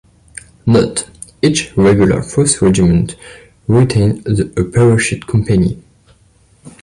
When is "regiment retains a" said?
2.59-4.45